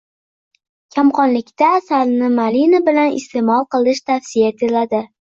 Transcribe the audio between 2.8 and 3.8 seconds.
bilan iste’mol